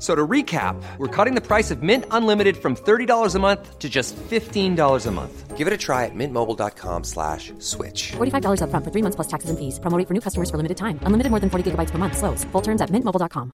[0.00, 3.88] So to recap, we're cutting the price of Mint Unlimited from $30 a month to
[3.88, 5.58] just $15 a month.
[5.58, 8.12] Give it a try at mintmobile.com slash switch.
[8.16, 9.78] $45 upfront for three months plus taxes and fees.
[9.78, 10.98] Promo rate for new customers for limited time.
[11.04, 12.16] Unlimited more than 40 gigabytes per month.
[12.16, 12.44] Slows.
[12.52, 13.52] Full terms at mintmobile.com.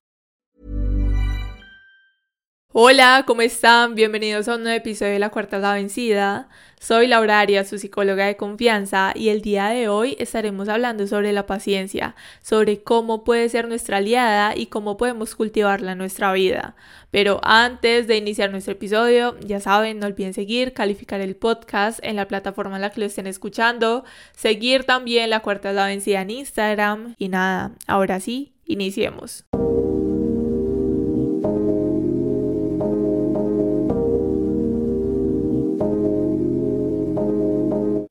[2.73, 3.95] Hola, ¿cómo están?
[3.95, 6.47] Bienvenidos a un nuevo episodio de La Cuarta La Vencida.
[6.79, 11.33] Soy Laura Arias, su psicóloga de confianza, y el día de hoy estaremos hablando sobre
[11.33, 16.75] la paciencia, sobre cómo puede ser nuestra aliada y cómo podemos cultivarla en nuestra vida.
[17.09, 22.15] Pero antes de iniciar nuestro episodio, ya saben, no olviden seguir, calificar el podcast en
[22.15, 26.29] la plataforma en la que lo estén escuchando, seguir también La Cuarta La Vencida en
[26.29, 29.45] Instagram, y nada, ahora sí, iniciemos.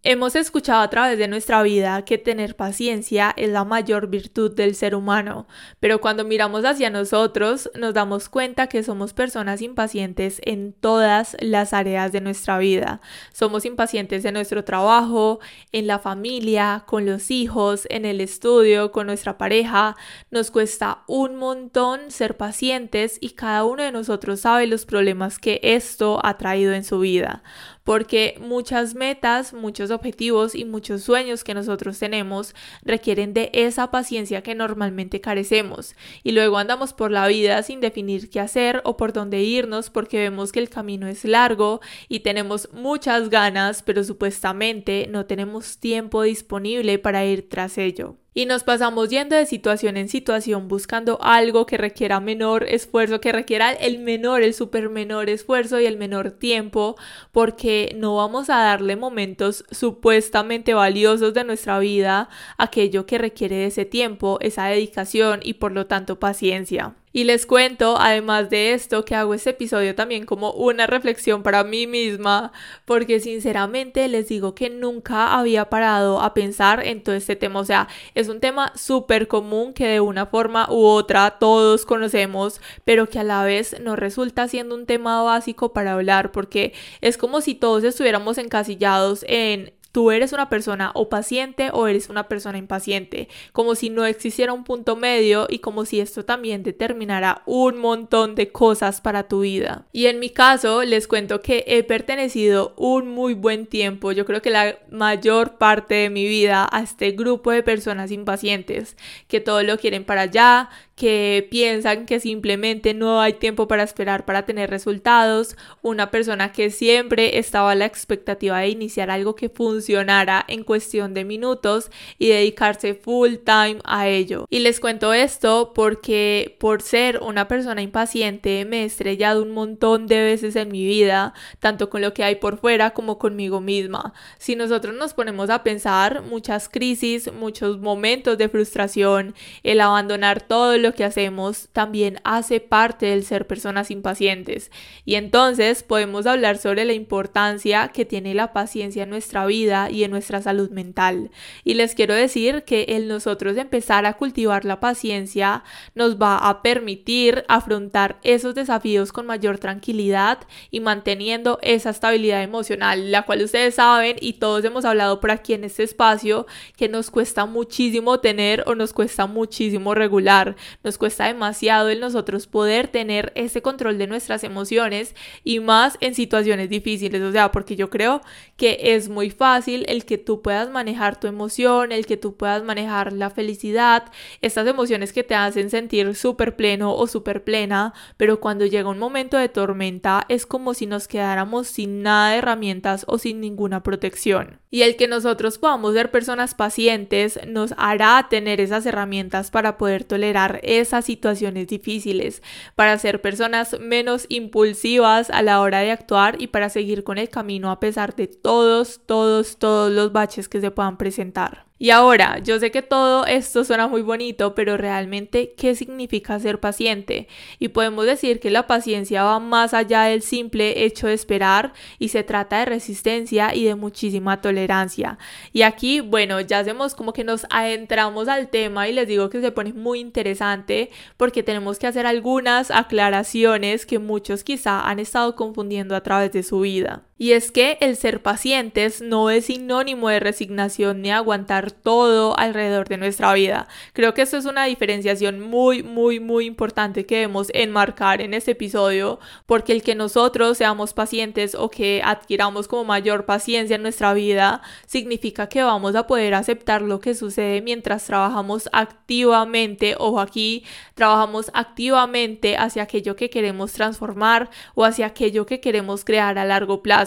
[0.08, 4.76] Hemos escuchado a través de nuestra vida que tener paciencia es la mayor virtud del
[4.76, 5.48] ser humano,
[5.80, 11.72] pero cuando miramos hacia nosotros nos damos cuenta que somos personas impacientes en todas las
[11.72, 13.00] áreas de nuestra vida.
[13.32, 15.40] Somos impacientes en nuestro trabajo,
[15.72, 19.96] en la familia, con los hijos, en el estudio, con nuestra pareja.
[20.30, 25.58] Nos cuesta un montón ser pacientes y cada uno de nosotros sabe los problemas que
[25.64, 27.42] esto ha traído en su vida
[27.86, 32.52] porque muchas metas, muchos objetivos y muchos sueños que nosotros tenemos
[32.82, 35.94] requieren de esa paciencia que normalmente carecemos.
[36.24, 40.18] Y luego andamos por la vida sin definir qué hacer o por dónde irnos porque
[40.18, 46.22] vemos que el camino es largo y tenemos muchas ganas pero supuestamente no tenemos tiempo
[46.22, 51.64] disponible para ir tras ello y nos pasamos yendo de situación en situación buscando algo
[51.64, 56.32] que requiera menor esfuerzo, que requiera el menor, el super menor esfuerzo y el menor
[56.32, 56.96] tiempo,
[57.32, 63.66] porque no vamos a darle momentos supuestamente valiosos de nuestra vida aquello que requiere de
[63.68, 66.94] ese tiempo, esa dedicación y por lo tanto paciencia.
[67.16, 71.64] Y les cuento, además de esto, que hago este episodio también como una reflexión para
[71.64, 72.52] mí misma,
[72.84, 77.60] porque sinceramente les digo que nunca había parado a pensar en todo este tema.
[77.60, 82.60] O sea, es un tema súper común que de una forma u otra todos conocemos,
[82.84, 87.16] pero que a la vez nos resulta siendo un tema básico para hablar, porque es
[87.16, 92.28] como si todos estuviéramos encasillados en tú eres una persona o paciente o eres una
[92.28, 97.40] persona impaciente, como si no existiera un punto medio y como si esto también determinara
[97.46, 99.86] un montón de cosas para tu vida.
[99.92, 104.42] Y en mi caso les cuento que he pertenecido un muy buen tiempo, yo creo
[104.42, 109.62] que la mayor parte de mi vida a este grupo de personas impacientes, que todo
[109.62, 114.70] lo quieren para allá, que piensan que simplemente no hay tiempo para esperar para tener
[114.70, 120.64] resultados, una persona que siempre estaba a la expectativa de iniciar algo que funcionara en
[120.64, 124.46] cuestión de minutos y dedicarse full time a ello.
[124.48, 130.06] Y les cuento esto porque por ser una persona impaciente me he estrellado un montón
[130.06, 134.14] de veces en mi vida, tanto con lo que hay por fuera como conmigo misma.
[134.38, 140.85] Si nosotros nos ponemos a pensar, muchas crisis, muchos momentos de frustración, el abandonar todo
[140.94, 144.70] que hacemos también hace parte del ser personas impacientes.
[145.04, 150.04] Y entonces podemos hablar sobre la importancia que tiene la paciencia en nuestra vida y
[150.04, 151.30] en nuestra salud mental.
[151.64, 156.62] Y les quiero decir que el nosotros empezar a cultivar la paciencia nos va a
[156.62, 160.38] permitir afrontar esos desafíos con mayor tranquilidad
[160.70, 165.54] y manteniendo esa estabilidad emocional, la cual ustedes saben y todos hemos hablado por aquí
[165.54, 166.46] en este espacio
[166.76, 170.56] que nos cuesta muchísimo tener o nos cuesta muchísimo regular.
[170.82, 175.14] Nos cuesta demasiado el nosotros poder tener ese control de nuestras emociones
[175.44, 178.20] y más en situaciones difíciles, o sea, porque yo creo
[178.56, 182.62] que es muy fácil el que tú puedas manejar tu emoción, el que tú puedas
[182.62, 188.40] manejar la felicidad, estas emociones que te hacen sentir súper pleno o súper plena, pero
[188.40, 193.04] cuando llega un momento de tormenta es como si nos quedáramos sin nada de herramientas
[193.08, 194.60] o sin ninguna protección.
[194.76, 200.04] Y el que nosotros podamos ser personas pacientes nos hará tener esas herramientas para poder
[200.04, 202.42] tolerar esas situaciones difíciles,
[202.74, 207.30] para ser personas menos impulsivas a la hora de actuar y para seguir con el
[207.30, 211.65] camino a pesar de todos, todos, todos los baches que se puedan presentar.
[211.78, 216.58] Y ahora, yo sé que todo esto suena muy bonito, pero realmente, ¿qué significa ser
[216.58, 217.28] paciente?
[217.58, 222.08] Y podemos decir que la paciencia va más allá del simple hecho de esperar y
[222.08, 225.18] se trata de resistencia y de muchísima tolerancia.
[225.52, 229.42] Y aquí, bueno, ya hacemos como que nos adentramos al tema y les digo que
[229.42, 235.36] se pone muy interesante porque tenemos que hacer algunas aclaraciones que muchos quizá han estado
[235.36, 237.02] confundiendo a través de su vida.
[237.18, 242.88] Y es que el ser pacientes no es sinónimo de resignación ni aguantar todo alrededor
[242.88, 243.68] de nuestra vida.
[243.94, 248.50] Creo que esto es una diferenciación muy, muy, muy importante que debemos enmarcar en este
[248.50, 254.12] episodio, porque el que nosotros seamos pacientes o que adquiramos como mayor paciencia en nuestra
[254.12, 260.64] vida significa que vamos a poder aceptar lo que sucede mientras trabajamos activamente, o aquí,
[260.94, 266.82] trabajamos activamente hacia aquello que queremos transformar o hacia aquello que queremos crear a largo
[266.82, 267.05] plazo.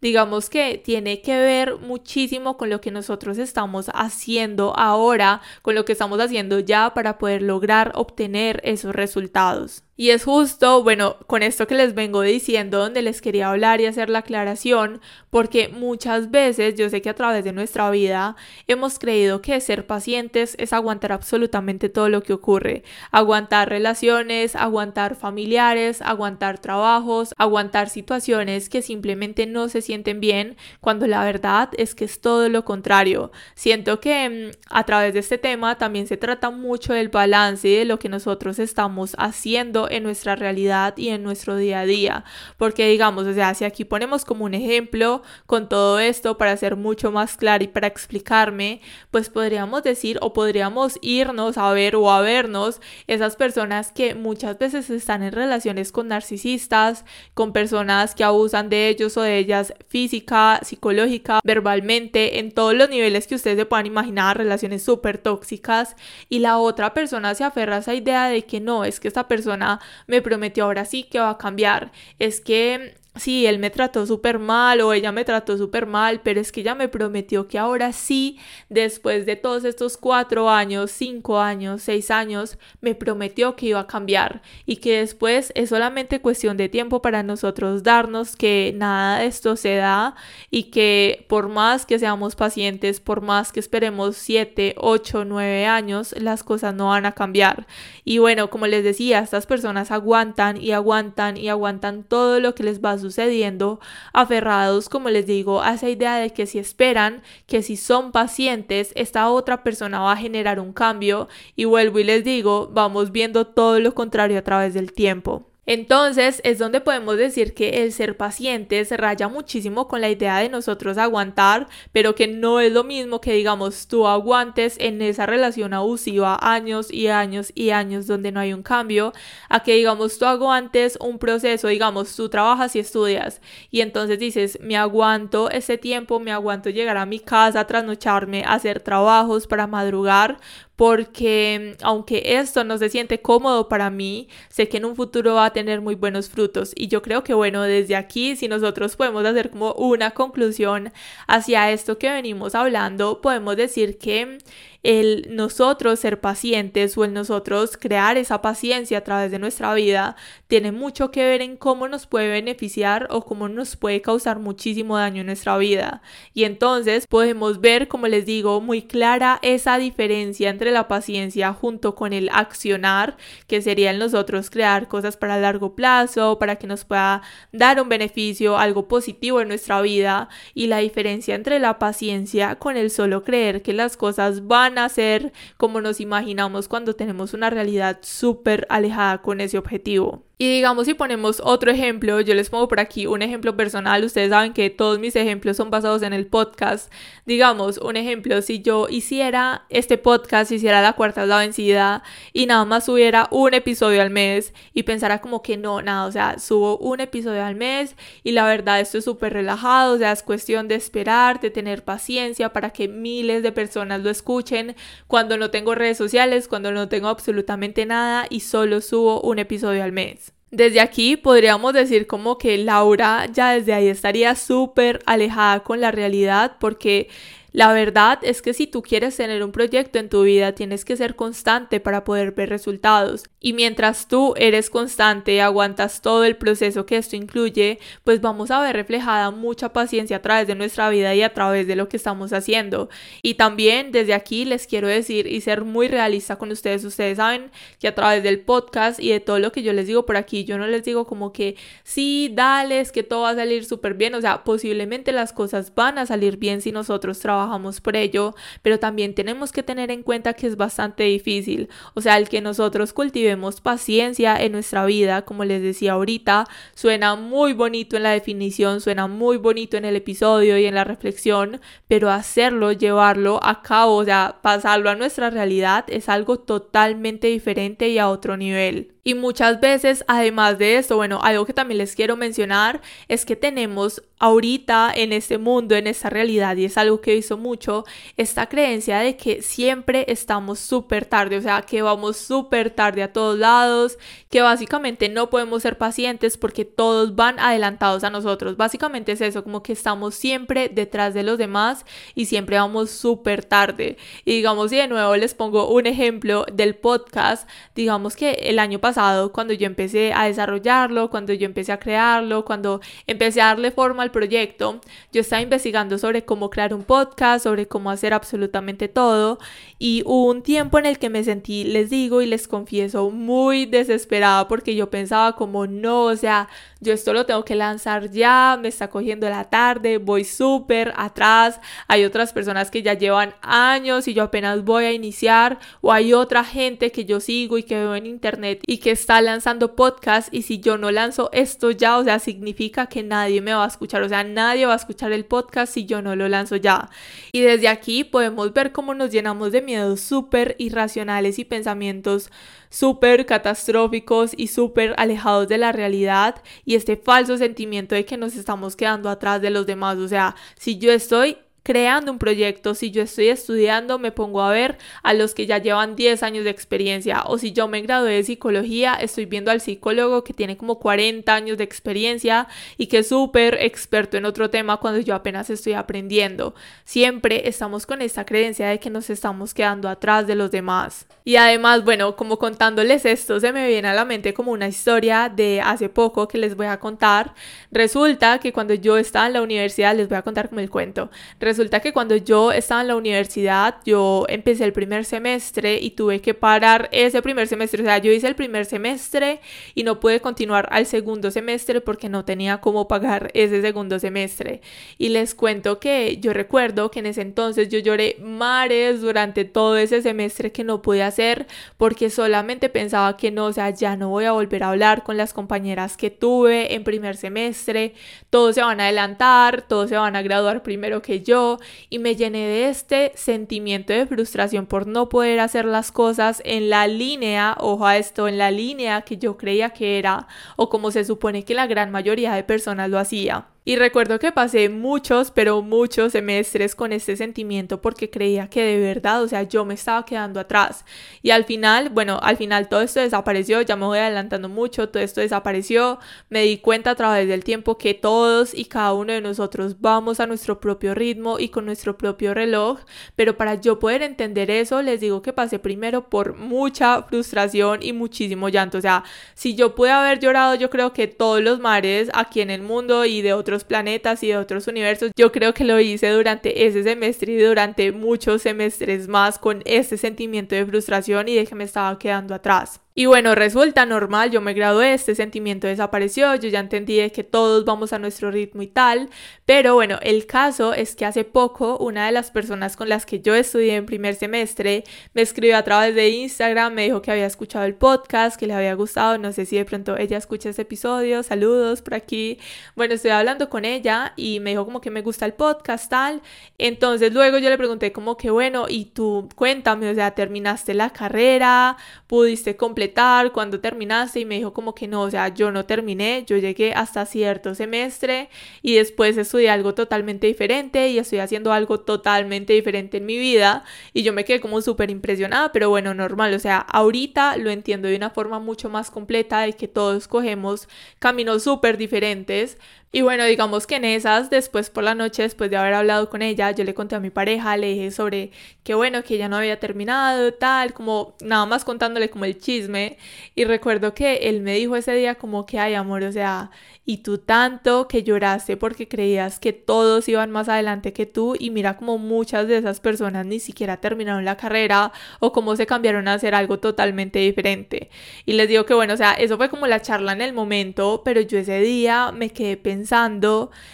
[0.00, 5.84] Digamos que tiene que ver muchísimo con lo que nosotros estamos haciendo ahora, con lo
[5.84, 9.84] que estamos haciendo ya para poder lograr obtener esos resultados.
[10.00, 13.84] Y es justo, bueno, con esto que les vengo diciendo, donde les quería hablar y
[13.84, 18.34] hacer la aclaración, porque muchas veces yo sé que a través de nuestra vida
[18.66, 25.16] hemos creído que ser pacientes es aguantar absolutamente todo lo que ocurre, aguantar relaciones, aguantar
[25.16, 31.94] familiares, aguantar trabajos, aguantar situaciones que simplemente no se sienten bien, cuando la verdad es
[31.94, 33.32] que es todo lo contrario.
[33.54, 37.74] Siento que mm, a través de este tema también se trata mucho del balance y
[37.76, 42.24] de lo que nosotros estamos haciendo en nuestra realidad y en nuestro día a día.
[42.56, 46.76] Porque digamos, o sea, si aquí ponemos como un ejemplo con todo esto para ser
[46.76, 52.10] mucho más claro y para explicarme, pues podríamos decir o podríamos irnos a ver o
[52.10, 57.04] a vernos esas personas que muchas veces están en relaciones con narcisistas,
[57.34, 62.88] con personas que abusan de ellos o de ellas física, psicológica, verbalmente, en todos los
[62.88, 65.96] niveles que ustedes se puedan imaginar, relaciones súper tóxicas
[66.28, 69.28] y la otra persona se aferra a esa idea de que no, es que esta
[69.28, 71.92] persona me prometió ahora sí que va a cambiar.
[72.18, 76.40] Es que sí, él me trató súper mal o ella me trató súper mal, pero
[76.40, 81.40] es que ella me prometió que ahora sí, después de todos estos cuatro años, cinco
[81.40, 86.56] años, seis años, me prometió que iba a cambiar y que después es solamente cuestión
[86.56, 90.14] de tiempo para nosotros darnos que nada de esto se da
[90.50, 96.14] y que por más que seamos pacientes, por más que esperemos siete, ocho, nueve años,
[96.18, 97.66] las cosas no van a cambiar.
[98.04, 102.62] Y bueno, como les decía, estas personas aguantan y aguantan y aguantan todo lo que
[102.62, 103.80] les va a sucediendo,
[104.12, 108.92] aferrados, como les digo, a esa idea de que si esperan, que si son pacientes,
[108.94, 113.46] esta otra persona va a generar un cambio y vuelvo y les digo, vamos viendo
[113.46, 115.49] todo lo contrario a través del tiempo.
[115.72, 120.38] Entonces es donde podemos decir que el ser paciente se raya muchísimo con la idea
[120.38, 125.26] de nosotros aguantar, pero que no es lo mismo que digamos tú aguantes en esa
[125.26, 129.12] relación abusiva años y años y años donde no hay un cambio,
[129.48, 134.58] a que digamos tú aguantes un proceso, digamos tú trabajas y estudias y entonces dices
[134.60, 140.40] me aguanto ese tiempo, me aguanto llegar a mi casa, trasnocharme, hacer trabajos para madrugar,
[140.80, 145.34] porque mm, aunque esto no se siente cómodo para mí, sé que en un futuro
[145.34, 146.72] va a tener muy buenos frutos.
[146.74, 150.90] Y yo creo que bueno, desde aquí, si nosotros podemos hacer como una conclusión
[151.26, 154.38] hacia esto que venimos hablando, podemos decir que
[154.82, 160.16] el nosotros ser pacientes o el nosotros crear esa paciencia a través de nuestra vida
[160.48, 164.96] tiene mucho que ver en cómo nos puede beneficiar o cómo nos puede causar muchísimo
[164.96, 166.02] daño en nuestra vida.
[166.32, 171.94] Y entonces podemos ver, como les digo, muy clara esa diferencia entre la paciencia junto
[171.94, 176.84] con el accionar, que sería el nosotros crear cosas para largo plazo, para que nos
[176.84, 177.22] pueda
[177.52, 182.76] dar un beneficio, algo positivo en nuestra vida, y la diferencia entre la paciencia con
[182.76, 187.50] el solo creer que las cosas van a ser como nos imaginamos cuando tenemos una
[187.50, 190.24] realidad súper alejada con ese objetivo.
[190.42, 194.30] Y digamos si ponemos otro ejemplo, yo les pongo por aquí un ejemplo personal, ustedes
[194.30, 196.90] saben que todos mis ejemplos son basados en el podcast.
[197.26, 202.64] Digamos, un ejemplo, si yo hiciera este podcast, hiciera la cuarta la vencida y nada
[202.64, 206.78] más subiera un episodio al mes y pensara como que no, nada, o sea, subo
[206.78, 207.94] un episodio al mes
[208.24, 211.84] y la verdad esto es súper relajado, o sea, es cuestión de esperar, de tener
[211.84, 214.74] paciencia para que miles de personas lo escuchen
[215.06, 219.84] cuando no tengo redes sociales, cuando no tengo absolutamente nada y solo subo un episodio
[219.84, 220.29] al mes.
[220.50, 225.92] Desde aquí podríamos decir como que Laura ya desde ahí estaría súper alejada con la
[225.92, 227.08] realidad porque
[227.52, 230.96] la verdad es que si tú quieres tener un proyecto en tu vida, tienes que
[230.96, 233.24] ser constante para poder ver resultados.
[233.40, 238.52] Y mientras tú eres constante y aguantas todo el proceso que esto incluye, pues vamos
[238.52, 241.88] a ver reflejada mucha paciencia a través de nuestra vida y a través de lo
[241.88, 242.88] que estamos haciendo.
[243.20, 246.84] Y también desde aquí les quiero decir y ser muy realista con ustedes.
[246.84, 250.06] Ustedes saben que a través del podcast y de todo lo que yo les digo
[250.06, 253.34] por aquí, yo no les digo como que sí, dale, es que todo va a
[253.34, 254.14] salir súper bien.
[254.14, 258.34] O sea, posiblemente las cosas van a salir bien si nosotros trabajamos trabajamos por ello,
[258.62, 261.68] pero también tenemos que tener en cuenta que es bastante difícil.
[261.94, 267.16] O sea, el que nosotros cultivemos paciencia en nuestra vida, como les decía ahorita, suena
[267.16, 271.60] muy bonito en la definición, suena muy bonito en el episodio y en la reflexión,
[271.88, 277.88] pero hacerlo, llevarlo a cabo, o sea, pasarlo a nuestra realidad es algo totalmente diferente
[277.88, 278.99] y a otro nivel.
[279.02, 283.36] Y muchas veces, además de esto, bueno, algo que también les quiero mencionar es que
[283.36, 287.84] tenemos ahorita en este mundo, en esta realidad, y es algo que he mucho,
[288.16, 293.12] esta creencia de que siempre estamos súper tarde, o sea, que vamos súper tarde a
[293.12, 298.56] todos lados, que básicamente no podemos ser pacientes porque todos van adelantados a nosotros.
[298.56, 303.44] Básicamente es eso, como que estamos siempre detrás de los demás y siempre vamos súper
[303.44, 303.96] tarde.
[304.24, 308.89] Y digamos, de nuevo les pongo un ejemplo del podcast, digamos que el año pasado,
[309.32, 314.02] cuando yo empecé a desarrollarlo, cuando yo empecé a crearlo, cuando empecé a darle forma
[314.02, 314.80] al proyecto,
[315.12, 319.38] yo estaba investigando sobre cómo crear un podcast, sobre cómo hacer absolutamente todo.
[319.78, 323.66] Y hubo un tiempo en el que me sentí, les digo y les confieso, muy
[323.66, 326.48] desesperada porque yo pensaba como no, o sea,
[326.80, 331.60] yo esto lo tengo que lanzar ya, me está cogiendo la tarde, voy súper atrás,
[331.88, 336.14] hay otras personas que ya llevan años y yo apenas voy a iniciar, o hay
[336.14, 340.32] otra gente que yo sigo y que veo en internet y que está lanzando podcast
[340.32, 343.68] y si yo no lanzo esto ya, o sea, significa que nadie me va a
[343.68, 346.88] escuchar, o sea, nadie va a escuchar el podcast si yo no lo lanzo ya.
[347.32, 352.30] Y desde aquí podemos ver cómo nos llenamos de miedos súper irracionales y pensamientos
[352.70, 356.36] súper catastróficos y súper alejados de la realidad
[356.74, 359.98] este falso sentimiento de que nos estamos quedando atrás de los demás.
[359.98, 361.36] O sea, si yo estoy
[361.70, 365.58] creando un proyecto, si yo estoy estudiando, me pongo a ver a los que ya
[365.58, 369.60] llevan 10 años de experiencia o si yo me gradué de psicología, estoy viendo al
[369.60, 374.50] psicólogo que tiene como 40 años de experiencia y que es súper experto en otro
[374.50, 376.56] tema cuando yo apenas estoy aprendiendo.
[376.82, 381.06] Siempre estamos con esta creencia de que nos estamos quedando atrás de los demás.
[381.22, 385.28] Y además, bueno, como contándoles esto, se me viene a la mente como una historia
[385.28, 387.34] de hace poco que les voy a contar.
[387.70, 391.10] Resulta que cuando yo estaba en la universidad, les voy a contar como el cuento.
[391.38, 396.20] Resulta que cuando yo estaba en la universidad, yo empecé el primer semestre y tuve
[396.20, 397.82] que parar ese primer semestre.
[397.82, 399.40] O sea, yo hice el primer semestre
[399.74, 404.60] y no pude continuar al segundo semestre porque no tenía cómo pagar ese segundo semestre.
[404.96, 409.76] Y les cuento que yo recuerdo que en ese entonces yo lloré mares durante todo
[409.76, 414.08] ese semestre que no pude hacer porque solamente pensaba que no, o sea, ya no
[414.08, 417.94] voy a volver a hablar con las compañeras que tuve en primer semestre.
[418.30, 421.39] Todos se van a adelantar, todos se van a graduar primero que yo
[421.88, 426.70] y me llené de este sentimiento de frustración por no poder hacer las cosas en
[426.70, 430.90] la línea, ojo a esto, en la línea que yo creía que era o como
[430.90, 433.46] se supone que la gran mayoría de personas lo hacía.
[433.70, 438.80] Y recuerdo que pasé muchos, pero muchos semestres con este sentimiento porque creía que de
[438.80, 440.84] verdad, o sea, yo me estaba quedando atrás.
[441.22, 445.00] Y al final, bueno, al final todo esto desapareció, ya me voy adelantando mucho, todo
[445.00, 446.00] esto desapareció.
[446.30, 450.18] Me di cuenta a través del tiempo que todos y cada uno de nosotros vamos
[450.18, 452.80] a nuestro propio ritmo y con nuestro propio reloj.
[453.14, 457.92] Pero para yo poder entender eso, les digo que pasé primero por mucha frustración y
[457.92, 458.78] muchísimo llanto.
[458.78, 462.50] O sea, si yo pude haber llorado, yo creo que todos los mares aquí en
[462.50, 465.10] el mundo y de otros planetas y de otros universos.
[465.16, 469.96] Yo creo que lo hice durante ese semestre y durante muchos semestres más con ese
[469.96, 472.80] sentimiento de frustración y de que me estaba quedando atrás.
[472.92, 477.64] Y bueno, resulta normal, yo me gradué, este sentimiento desapareció, yo ya entendí que todos
[477.64, 479.08] vamos a nuestro ritmo y tal,
[479.46, 483.20] pero bueno, el caso es que hace poco una de las personas con las que
[483.20, 484.82] yo estudié en primer semestre
[485.14, 488.54] me escribió a través de Instagram, me dijo que había escuchado el podcast, que le
[488.54, 492.38] había gustado, no sé si de pronto ella escucha ese episodio, saludos por aquí.
[492.74, 496.22] Bueno, estoy hablando con ella y me dijo como que me gusta el podcast tal,
[496.58, 500.90] entonces luego yo le pregunté como que bueno, y tú cuéntame, o sea, terminaste la
[500.90, 501.76] carrera,
[502.08, 505.64] pudiste completar completar, cuando terminaste y me dijo como que no, o sea, yo no
[505.64, 508.28] terminé, yo llegué hasta cierto semestre
[508.62, 513.64] y después estudié algo totalmente diferente y estoy haciendo algo totalmente diferente en mi vida
[513.92, 517.88] y yo me quedé como súper impresionada, pero bueno, normal, o sea, ahorita lo entiendo
[517.88, 522.58] de una forma mucho más completa de que todos cogemos caminos súper diferentes,
[522.92, 526.22] y bueno, digamos que en esas, después por la noche, después de haber hablado con
[526.22, 528.32] ella, yo le conté a mi pareja, le dije sobre
[528.64, 532.98] que bueno, que ella no había terminado, tal, como nada más contándole como el chisme.
[533.36, 536.50] Y recuerdo que él me dijo ese día como que, ay amor, o sea,
[536.84, 541.50] y tú tanto que lloraste porque creías que todos iban más adelante que tú y
[541.50, 546.08] mira como muchas de esas personas ni siquiera terminaron la carrera o cómo se cambiaron
[546.08, 547.90] a hacer algo totalmente diferente.
[548.26, 551.02] Y les digo que bueno, o sea, eso fue como la charla en el momento,
[551.04, 552.56] pero yo ese día me quedé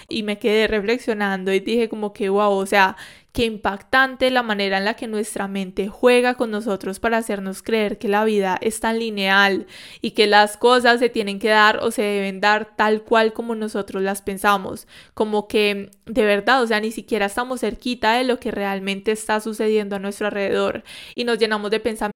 [0.09, 2.97] y me quedé reflexionando y dije como que wow, o sea,
[3.37, 7.99] Qué impactante la manera en la que nuestra mente juega con nosotros para hacernos creer
[7.99, 9.67] que la vida es tan lineal
[10.01, 13.55] y que las cosas se tienen que dar o se deben dar tal cual como
[13.55, 14.89] nosotros las pensamos.
[15.13, 19.39] Como que de verdad, o sea, ni siquiera estamos cerquita de lo que realmente está
[19.41, 20.83] sucediendo a nuestro alrededor
[21.15, 22.16] y nos llenamos de pensamientos.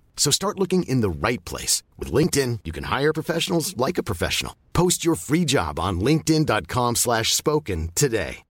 [0.15, 1.81] So start looking in the right place.
[1.97, 4.55] With LinkedIn, you can hire professionals like a professional.
[4.73, 8.43] Post your free job on linkedin.com slash spoken today.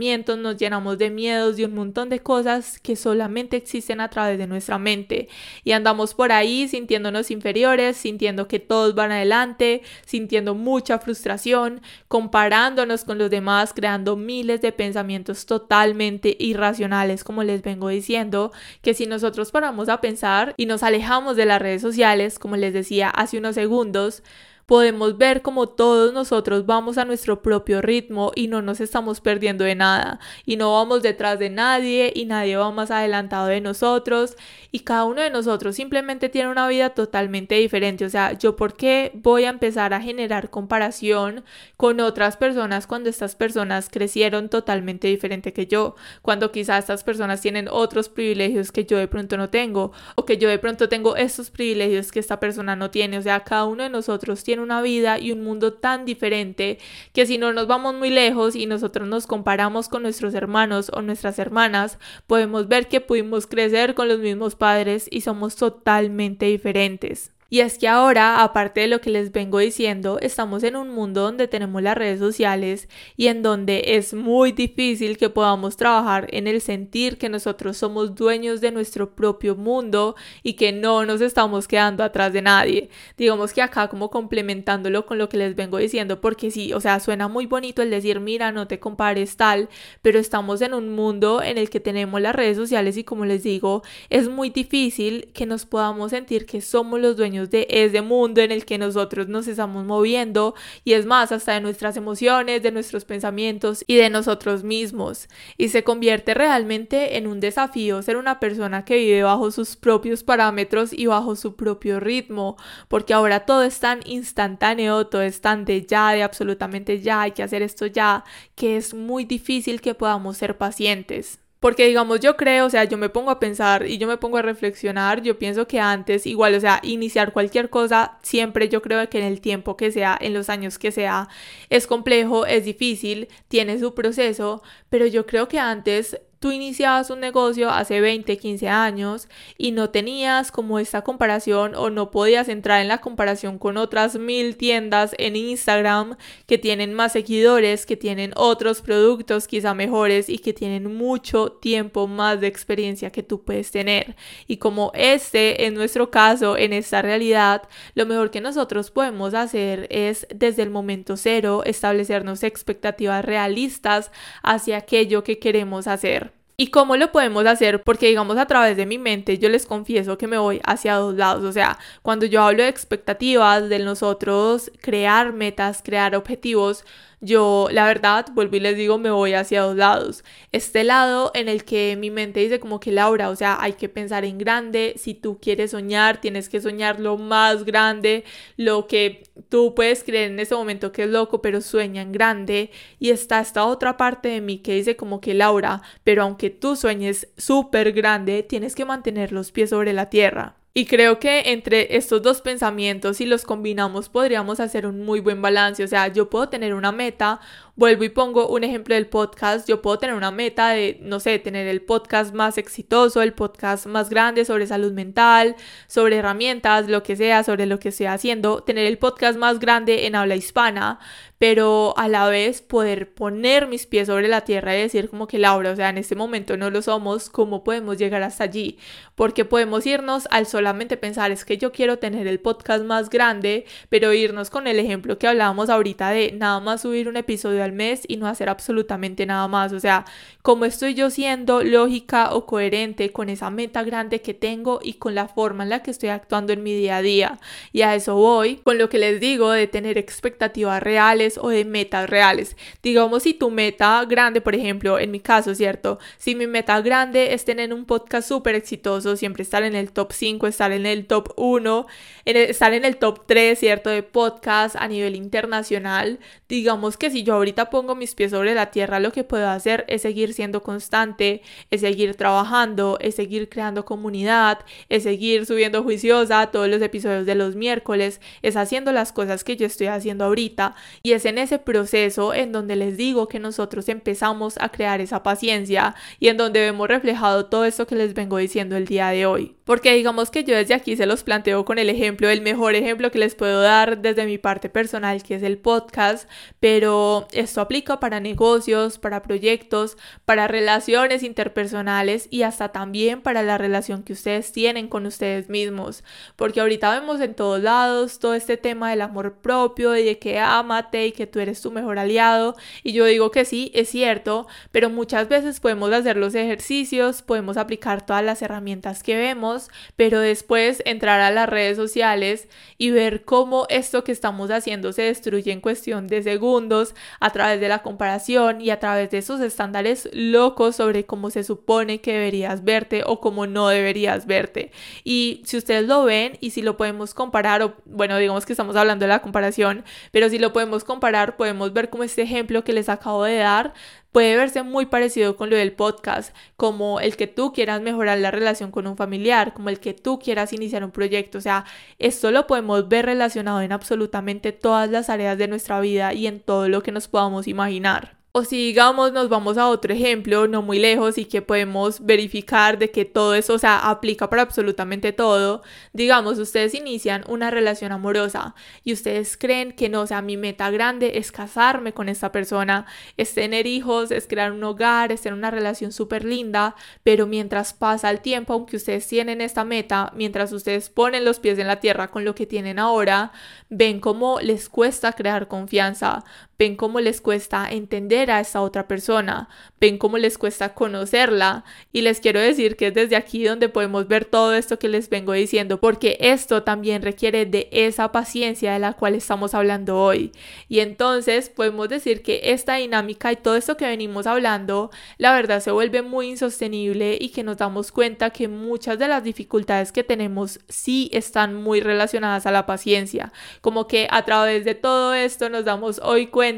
[0.00, 4.46] Nos llenamos de miedos y un montón de cosas que solamente existen a través de
[4.46, 5.28] nuestra mente.
[5.62, 13.04] Y andamos por ahí sintiéndonos inferiores, sintiendo que todos van adelante, sintiendo mucha frustración, comparándonos
[13.04, 19.06] con los demás, creando miles de pensamientos totalmente irracionales, como les vengo diciendo, que si
[19.06, 23.38] nosotros paramos a pensar y nos alejamos de las redes sociales, como les decía hace
[23.38, 24.22] unos segundos,
[24.70, 29.64] podemos ver como todos nosotros vamos a nuestro propio ritmo y no nos estamos perdiendo
[29.64, 34.36] de nada y no vamos detrás de nadie y nadie va más adelantado de nosotros
[34.70, 38.04] y cada uno de nosotros simplemente tiene una vida totalmente diferente.
[38.04, 41.42] O sea, yo por qué voy a empezar a generar comparación
[41.76, 47.40] con otras personas cuando estas personas crecieron totalmente diferente que yo, cuando quizás estas personas
[47.40, 51.16] tienen otros privilegios que yo de pronto no tengo o que yo de pronto tengo
[51.16, 53.18] estos privilegios que esta persona no tiene.
[53.18, 56.78] O sea, cada uno de nosotros tiene una vida y un mundo tan diferente
[57.12, 61.02] que si no nos vamos muy lejos y nosotros nos comparamos con nuestros hermanos o
[61.02, 67.32] nuestras hermanas, podemos ver que pudimos crecer con los mismos padres y somos totalmente diferentes.
[67.52, 71.22] Y es que ahora, aparte de lo que les vengo diciendo, estamos en un mundo
[71.22, 76.46] donde tenemos las redes sociales y en donde es muy difícil que podamos trabajar en
[76.46, 81.66] el sentir que nosotros somos dueños de nuestro propio mundo y que no nos estamos
[81.66, 82.88] quedando atrás de nadie.
[83.18, 87.00] Digamos que acá como complementándolo con lo que les vengo diciendo, porque sí, o sea,
[87.00, 89.68] suena muy bonito el decir, mira, no te compares tal,
[90.02, 93.42] pero estamos en un mundo en el que tenemos las redes sociales y como les
[93.42, 98.42] digo, es muy difícil que nos podamos sentir que somos los dueños de ese mundo
[98.42, 102.72] en el que nosotros nos estamos moviendo y es más hasta de nuestras emociones, de
[102.72, 105.28] nuestros pensamientos y de nosotros mismos.
[105.56, 110.22] Y se convierte realmente en un desafío ser una persona que vive bajo sus propios
[110.22, 112.56] parámetros y bajo su propio ritmo,
[112.88, 117.32] porque ahora todo es tan instantáneo, todo es tan de ya, de absolutamente ya, hay
[117.32, 118.24] que hacer esto ya,
[118.54, 121.40] que es muy difícil que podamos ser pacientes.
[121.60, 124.38] Porque digamos, yo creo, o sea, yo me pongo a pensar y yo me pongo
[124.38, 129.08] a reflexionar, yo pienso que antes, igual, o sea, iniciar cualquier cosa, siempre yo creo
[129.10, 131.28] que en el tiempo que sea, en los años que sea,
[131.68, 137.20] es complejo, es difícil, tiene su proceso, pero yo creo que antes tú iniciabas un
[137.20, 142.80] negocio hace 20, 15 años y no tenías como esta comparación o no podías entrar
[142.80, 148.32] en la comparación con otras mil tiendas en Instagram que tienen más seguidores, que tienen
[148.36, 153.70] otros productos quizá mejores y que tienen mucho tiempo más de experiencia que tú puedes
[153.70, 154.16] tener.
[154.46, 159.86] Y como este en nuestro caso, en esta realidad, lo mejor que nosotros podemos hacer
[159.90, 164.10] es desde el momento cero establecernos expectativas realistas
[164.42, 166.29] hacia aquello que queremos hacer.
[166.60, 167.82] ¿Y cómo lo podemos hacer?
[167.82, 171.14] Porque digamos a través de mi mente yo les confieso que me voy hacia dos
[171.14, 171.42] lados.
[171.42, 176.84] O sea, cuando yo hablo de expectativas, de nosotros crear metas, crear objetivos,
[177.20, 180.24] yo la verdad, vuelvo y les digo, me voy hacia dos lados.
[180.52, 183.88] Este lado en el que mi mente dice como que Laura, o sea, hay que
[183.88, 188.24] pensar en grande, si tú quieres soñar, tienes que soñar lo más grande,
[188.56, 192.70] lo que tú puedes creer en ese momento que es loco, pero sueña en grande.
[192.98, 196.76] Y está esta otra parte de mí que dice como que Laura, pero aunque tú
[196.76, 200.59] sueñes súper grande, tienes que mantener los pies sobre la tierra.
[200.72, 205.42] Y creo que entre estos dos pensamientos, si los combinamos, podríamos hacer un muy buen
[205.42, 205.82] balance.
[205.82, 207.40] O sea, yo puedo tener una meta,
[207.80, 211.38] vuelvo y pongo un ejemplo del podcast, yo puedo tener una meta de, no sé,
[211.38, 217.02] tener el podcast más exitoso, el podcast más grande sobre salud mental, sobre herramientas, lo
[217.02, 220.98] que sea, sobre lo que estoy haciendo, tener el podcast más grande en habla hispana,
[221.40, 225.38] pero a la vez poder poner mis pies sobre la tierra y decir como que
[225.38, 228.78] Laura, o sea, en este momento no lo somos, ¿cómo podemos llegar hasta allí?
[229.14, 233.64] Porque podemos irnos al solamente pensar, es que yo quiero tener el podcast más grande,
[233.88, 237.69] pero irnos con el ejemplo que hablábamos ahorita de nada más subir un episodio al
[237.72, 240.04] mes y no hacer absolutamente nada más, o sea,
[240.42, 245.14] ¿cómo estoy yo siendo lógica o coherente con esa meta grande que tengo y con
[245.14, 247.38] la forma en la que estoy actuando en mi día a día?
[247.72, 251.64] Y a eso voy, con lo que les digo de tener expectativas reales, o de
[251.64, 252.56] metas reales.
[252.82, 255.98] Digamos, si tu meta grande, por ejemplo, en mi caso, ¿cierto?
[256.18, 260.12] Si mi meta grande es tener un podcast súper exitoso, siempre estar en el top
[260.12, 261.86] 5, estar en el top 1,
[262.24, 263.90] estar en el top 3, ¿cierto?
[263.90, 266.18] De podcast a nivel internacional.
[266.48, 269.84] Digamos que si yo ahorita pongo mis pies sobre la tierra, lo que puedo hacer
[269.88, 276.46] es seguir siendo constante, es seguir trabajando, es seguir creando comunidad, es seguir subiendo juiciosa
[276.46, 280.74] todos los episodios de los miércoles, es haciendo las cosas que yo estoy haciendo ahorita
[281.02, 285.22] y es en ese proceso en donde les digo que nosotros empezamos a crear esa
[285.22, 289.26] paciencia y en donde vemos reflejado todo esto que les vengo diciendo el día de
[289.26, 289.59] hoy.
[289.70, 293.12] Porque digamos que yo desde aquí se los planteo con el ejemplo, el mejor ejemplo
[293.12, 296.28] que les puedo dar desde mi parte personal, que es el podcast,
[296.58, 303.58] pero esto aplica para negocios, para proyectos, para relaciones interpersonales y hasta también para la
[303.58, 306.02] relación que ustedes tienen con ustedes mismos.
[306.34, 310.40] Porque ahorita vemos en todos lados todo este tema del amor propio y de que
[310.40, 312.56] amate y que tú eres tu mejor aliado.
[312.82, 317.56] Y yo digo que sí, es cierto, pero muchas veces podemos hacer los ejercicios, podemos
[317.56, 319.59] aplicar todas las herramientas que vemos
[319.96, 325.02] pero después entrar a las redes sociales y ver cómo esto que estamos haciendo se
[325.02, 329.40] destruye en cuestión de segundos a través de la comparación y a través de esos
[329.40, 334.70] estándares locos sobre cómo se supone que deberías verte o cómo no deberías verte.
[335.04, 338.76] Y si ustedes lo ven y si lo podemos comparar, o bueno, digamos que estamos
[338.76, 342.72] hablando de la comparación, pero si lo podemos comparar, podemos ver como este ejemplo que
[342.72, 343.74] les acabo de dar
[344.12, 348.30] puede verse muy parecido con lo del podcast, como el que tú quieras mejorar la
[348.30, 351.38] relación con un familiar, como el que tú quieras iniciar un proyecto.
[351.38, 351.64] O sea,
[351.98, 356.40] esto lo podemos ver relacionado en absolutamente todas las áreas de nuestra vida y en
[356.40, 358.19] todo lo que nos podamos imaginar.
[358.32, 362.78] O si digamos nos vamos a otro ejemplo no muy lejos y que podemos verificar
[362.78, 365.62] de que todo eso, o sea, aplica para absolutamente todo.
[365.92, 370.70] Digamos, ustedes inician una relación amorosa y ustedes creen que no, o sea, mi meta
[370.70, 375.36] grande es casarme con esta persona, es tener hijos, es crear un hogar, es tener
[375.36, 380.52] una relación súper linda, pero mientras pasa el tiempo, aunque ustedes tienen esta meta, mientras
[380.52, 383.32] ustedes ponen los pies en la tierra con lo que tienen ahora,
[383.70, 386.24] ven cómo les cuesta crear confianza,
[386.60, 389.48] ven cómo les cuesta entender a esa otra persona,
[389.80, 394.06] ven cómo les cuesta conocerla y les quiero decir que es desde aquí donde podemos
[394.08, 398.78] ver todo esto que les vengo diciendo, porque esto también requiere de esa paciencia de
[398.78, 400.32] la cual estamos hablando hoy.
[400.68, 405.60] Y entonces podemos decir que esta dinámica y todo esto que venimos hablando, la verdad
[405.60, 410.04] se vuelve muy insostenible y que nos damos cuenta que muchas de las dificultades que
[410.04, 415.48] tenemos sí están muy relacionadas a la paciencia, como que a través de todo esto
[415.48, 416.49] nos damos hoy cuenta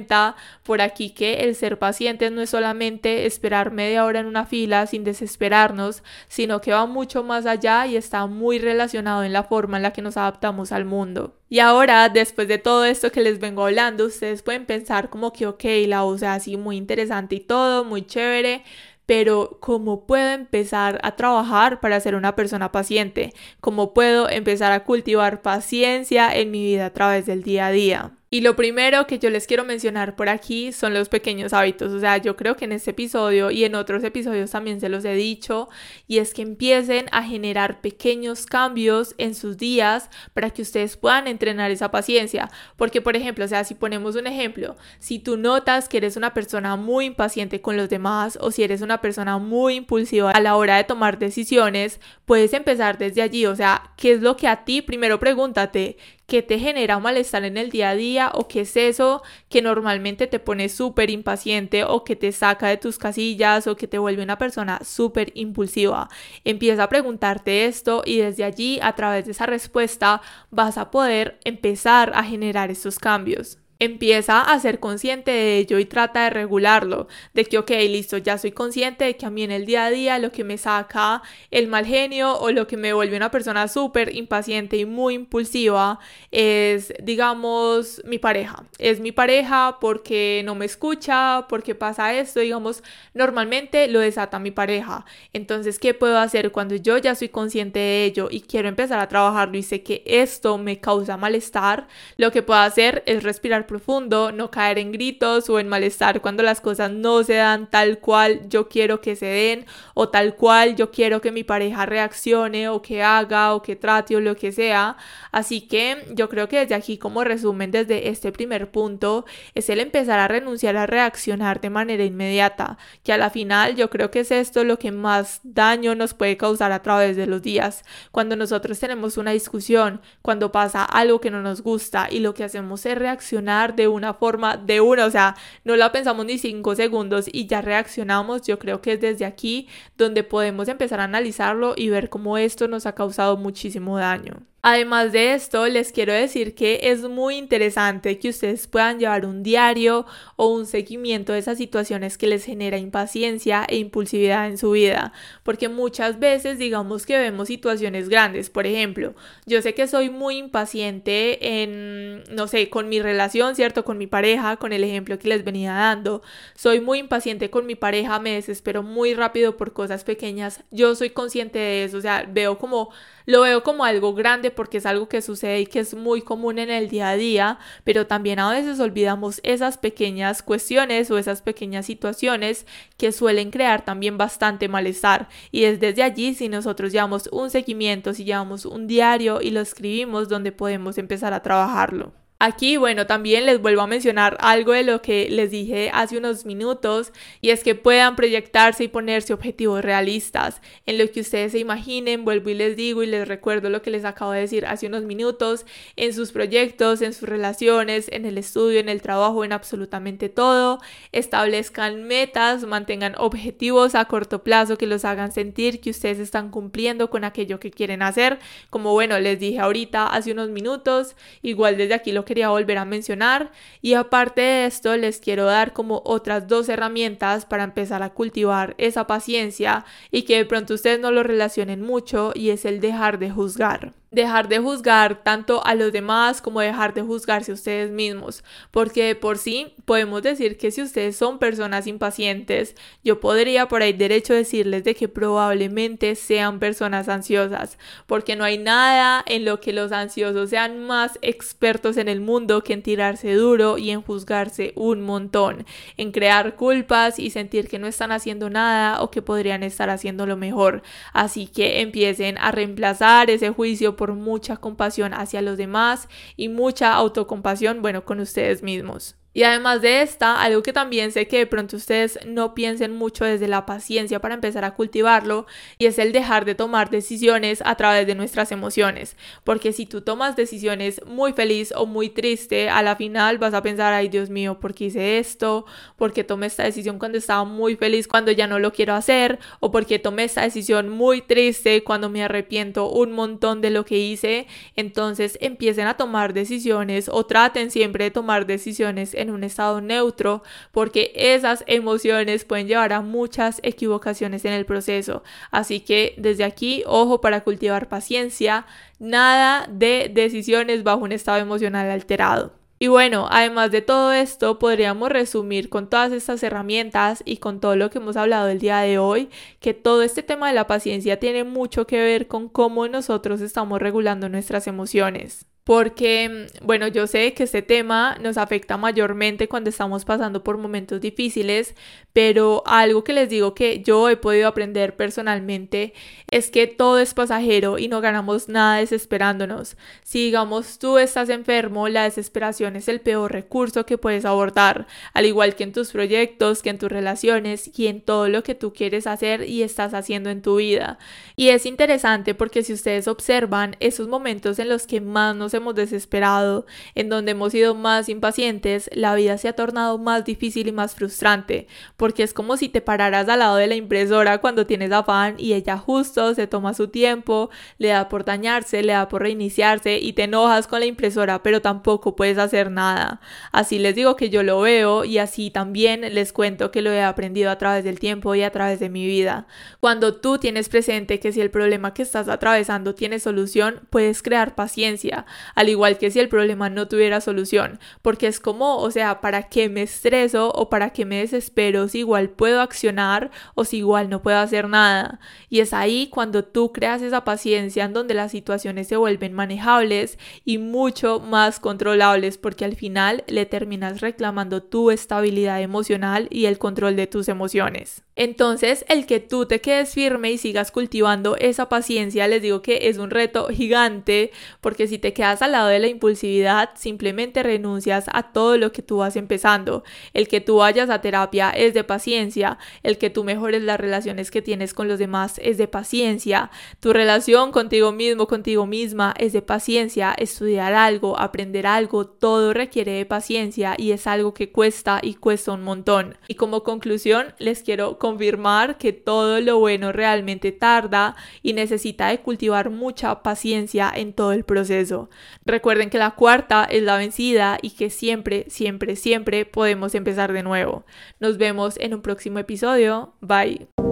[0.62, 4.87] por aquí que el ser paciente no es solamente esperar media hora en una fila
[4.87, 9.76] sin desesperarnos, sino que va mucho más allá y está muy relacionado en la forma
[9.76, 11.35] en la que nos adaptamos al mundo.
[11.48, 15.46] Y ahora, después de todo esto que les vengo hablando, ustedes pueden pensar como que,
[15.46, 18.64] ok, la voz así muy interesante y todo, muy chévere,
[19.07, 23.35] pero ¿cómo puedo empezar a trabajar para ser una persona paciente?
[23.61, 28.12] ¿Cómo puedo empezar a cultivar paciencia en mi vida a través del día a día?
[28.35, 31.92] Y lo primero que yo les quiero mencionar por aquí son los pequeños hábitos.
[31.92, 35.05] O sea, yo creo que en este episodio y en otros episodios también se los
[35.05, 35.68] he dicho.
[36.09, 41.27] Y es que empiecen a generar pequeños cambios en sus días para que ustedes puedan
[41.27, 42.51] entrenar esa paciencia.
[42.79, 46.33] Porque, por ejemplo, o sea, si ponemos un ejemplo, si tú notas que eres una
[46.33, 50.57] persona muy impaciente con los demás o si eres una persona muy impulsiva a la
[50.57, 53.45] hora de tomar decisiones, puedes empezar desde allí.
[53.45, 54.81] O sea, ¿qué es lo que a ti?
[54.81, 55.99] Primero pregúntate,
[56.33, 58.33] ¿qué te genera malestar en el día a día?
[58.33, 62.79] o qué es eso que normalmente te pone súper impaciente o que te saca de
[62.79, 66.09] tus casillas o que te vuelve una persona súper impulsiva.
[66.45, 71.38] Empieza a preguntarte esto y desde allí, a través de esa respuesta, vas a poder
[71.45, 77.09] empezar a generar estos cambios empieza a ser consciente de ello y trata de regularlo,
[77.35, 79.90] de que, ok, listo, ya soy consciente de que a mí en el día a
[79.90, 83.66] día lo que me saca el mal genio o lo que me vuelve una persona
[83.66, 85.99] súper impaciente y muy impulsiva
[86.31, 88.64] es, digamos, mi pareja.
[88.79, 94.53] Es mi pareja porque no me escucha, porque pasa esto, digamos, normalmente lo desata mi
[94.53, 95.05] pareja.
[95.33, 99.09] Entonces, ¿qué puedo hacer cuando yo ya soy consciente de ello y quiero empezar a
[99.09, 101.88] trabajarlo y sé que esto me causa malestar?
[102.16, 106.42] Lo que puedo hacer es respirar profundo, no caer en gritos o en malestar cuando
[106.42, 110.76] las cosas no se dan tal cual yo quiero que se den o tal cual
[110.76, 114.52] yo quiero que mi pareja reaccione o que haga o que trate o lo que
[114.52, 114.98] sea.
[115.30, 119.80] Así que yo creo que desde aquí como resumen desde este primer punto es el
[119.80, 124.20] empezar a renunciar a reaccionar de manera inmediata, que a la final yo creo que
[124.20, 127.85] es esto lo que más daño nos puede causar a través de los días.
[128.11, 132.44] Cuando nosotros tenemos una discusión, cuando pasa algo que no nos gusta y lo que
[132.44, 136.75] hacemos es reaccionar de una forma, de una, o sea, no la pensamos ni cinco
[136.75, 138.42] segundos y ya reaccionamos.
[138.42, 142.68] Yo creo que es desde aquí donde podemos empezar a analizarlo y ver cómo esto
[142.68, 144.51] nos ha causado muchísimo daño.
[144.64, 149.42] Además de esto, les quiero decir que es muy interesante que ustedes puedan llevar un
[149.42, 154.70] diario o un seguimiento de esas situaciones que les genera impaciencia e impulsividad en su
[154.70, 160.11] vida, porque muchas veces digamos que vemos situaciones grandes, por ejemplo, yo sé que soy
[160.11, 163.85] muy impaciente en, no sé, con mi relación, ¿cierto?
[163.85, 166.22] Con mi pareja, con el ejemplo que les venía dando,
[166.55, 171.11] soy muy impaciente con mi pareja, me desespero muy rápido por cosas pequeñas, yo soy
[171.11, 172.90] consciente de eso, o sea, veo como
[173.27, 176.58] lo veo como algo grande porque es algo que sucede y que es muy común
[176.58, 181.42] en el día a día, pero también a veces olvidamos esas pequeñas cuestiones o esas
[181.42, 185.28] pequeñas situaciones que suelen crear también bastante malestar.
[185.50, 189.60] Y es desde allí si nosotros llevamos un seguimiento, si llevamos un diario y lo
[189.60, 192.21] escribimos donde podemos empezar a trabajarlo.
[192.44, 196.44] Aquí, bueno, también les vuelvo a mencionar algo de lo que les dije hace unos
[196.44, 201.61] minutos y es que puedan proyectarse y ponerse objetivos realistas en lo que ustedes se
[201.61, 202.24] imaginen.
[202.24, 205.05] Vuelvo y les digo y les recuerdo lo que les acabo de decir hace unos
[205.05, 210.28] minutos en sus proyectos, en sus relaciones, en el estudio, en el trabajo, en absolutamente
[210.28, 210.81] todo.
[211.12, 217.09] Establezcan metas, mantengan objetivos a corto plazo que los hagan sentir que ustedes están cumpliendo
[217.09, 218.40] con aquello que quieren hacer.
[218.68, 222.79] Como bueno, les dije ahorita hace unos minutos, igual desde aquí lo que quería volver
[222.79, 223.53] a mencionar.
[223.83, 228.75] Y aparte de esto, les quiero dar como otras dos herramientas para empezar a cultivar
[228.79, 233.18] esa paciencia y que de pronto ustedes no lo relacionen mucho y es el dejar
[233.18, 237.90] de juzgar dejar de juzgar tanto a los demás como dejar de juzgarse a ustedes
[237.90, 243.83] mismos, porque por sí podemos decir que si ustedes son personas impacientes, yo podría por
[243.83, 249.61] ahí derecho decirles de que probablemente sean personas ansiosas, porque no hay nada en lo
[249.61, 254.03] que los ansiosos sean más expertos en el mundo que en tirarse duro y en
[254.03, 255.64] juzgarse un montón,
[255.96, 260.27] en crear culpas y sentir que no están haciendo nada o que podrían estar haciendo
[260.27, 260.83] lo mejor.
[261.14, 267.82] Así que empiecen a reemplazar ese juicio mucha compasión hacia los demás y mucha autocompasión,
[267.82, 269.16] bueno, con ustedes mismos.
[269.35, 273.25] Y además de esta, algo que también sé que de pronto ustedes no piensen mucho
[273.25, 275.47] desde la paciencia para empezar a cultivarlo,
[275.79, 279.16] y es el dejar de tomar decisiones a través de nuestras emociones.
[279.45, 283.62] Porque si tú tomas decisiones muy feliz o muy triste, a la final vas a
[283.62, 285.64] pensar, ay Dios mío, ¿por qué hice esto?
[285.97, 289.38] ¿Por qué tomé esta decisión cuando estaba muy feliz cuando ya no lo quiero hacer?
[289.61, 293.85] ¿O por qué tomé esta decisión muy triste cuando me arrepiento un montón de lo
[293.85, 294.47] que hice?
[294.77, 300.42] Entonces empiecen a tomar decisiones o traten siempre de tomar decisiones en un estado neutro
[300.72, 305.22] porque esas emociones pueden llevar a muchas equivocaciones en el proceso.
[305.50, 308.66] Así que desde aquí, ojo para cultivar paciencia,
[308.98, 312.52] nada de decisiones bajo un estado emocional alterado.
[312.82, 317.76] Y bueno, además de todo esto, podríamos resumir con todas estas herramientas y con todo
[317.76, 319.30] lo que hemos hablado el día de hoy,
[319.61, 323.80] que todo este tema de la paciencia tiene mucho que ver con cómo nosotros estamos
[323.80, 330.05] regulando nuestras emociones porque, bueno, yo sé que este tema nos afecta mayormente cuando estamos
[330.05, 331.77] pasando por momentos difíciles,
[332.12, 335.94] pero algo que les digo que yo he podido aprender personalmente
[336.31, 339.77] es que todo es pasajero y no ganamos nada desesperándonos.
[340.03, 345.27] Si digamos tú estás enfermo, la desesperación es el peor recurso que puedes abordar, al
[345.27, 348.72] igual que en tus proyectos, que en tus relaciones y en todo lo que tú
[348.72, 350.98] quieres hacer y estás haciendo en tu vida.
[351.37, 355.74] Y es interesante porque si ustedes observan esos momentos en los que más nos hemos
[355.74, 360.72] desesperado, en donde hemos sido más impacientes, la vida se ha tornado más difícil y
[360.72, 364.92] más frustrante, porque es como si te pararas al lado de la impresora cuando tienes
[364.92, 369.22] afán y ella justo se toma su tiempo, le da por dañarse, le da por
[369.22, 373.20] reiniciarse y te enojas con la impresora, pero tampoco puedes hacer nada.
[373.52, 377.02] Así les digo que yo lo veo y así también les cuento que lo he
[377.02, 379.46] aprendido a través del tiempo y a través de mi vida.
[379.80, 384.54] Cuando tú tienes presente que si el problema que estás atravesando tiene solución, puedes crear
[384.54, 389.20] paciencia, al igual que si el problema no tuviera solución, porque es como, o sea,
[389.20, 393.78] ¿para qué me estreso o para qué me desespero si igual puedo accionar o si
[393.78, 395.20] igual no puedo hacer nada?
[395.48, 400.18] Y es ahí cuando tú creas esa paciencia en donde las situaciones se vuelven manejables
[400.44, 406.59] y mucho más controlables, porque al final le terminas reclamando tu estabilidad emocional y el
[406.59, 408.02] control de tus emociones.
[408.14, 412.88] Entonces, el que tú te quedes firme y sigas cultivando esa paciencia, les digo que
[412.88, 418.07] es un reto gigante, porque si te quedas al lado de la impulsividad, simplemente renuncias
[418.12, 419.83] a todo lo que tú vas empezando.
[420.12, 424.31] El que tú vayas a terapia es de paciencia, el que tú mejores las relaciones
[424.31, 429.33] que tienes con los demás es de paciencia, tu relación contigo mismo, contigo misma es
[429.33, 435.01] de paciencia, estudiar algo, aprender algo, todo requiere de paciencia y es algo que cuesta
[435.03, 436.18] y cuesta un montón.
[436.29, 442.18] Y como conclusión, les quiero confirmar que todo lo bueno realmente tarda y necesita de
[442.18, 445.08] cultivar mucha paciencia en todo el proceso.
[445.44, 450.42] Recuerden que la cuarta es la vencida y que siempre, siempre, siempre podemos empezar de
[450.42, 450.84] nuevo.
[451.20, 453.14] Nos vemos en un próximo episodio.
[453.20, 453.91] Bye.